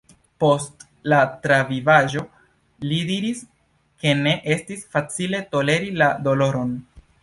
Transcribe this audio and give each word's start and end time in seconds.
Post 0.43 0.85
la 1.13 1.19
travivaĵo, 1.43 2.25
li 2.87 2.99
diris, 3.11 3.45
ke 4.03 4.19
ne 4.25 4.37
estis 4.59 4.85
facile 4.97 5.47
toleri 5.57 5.97
la 6.05 6.15
doloron. 6.29 6.79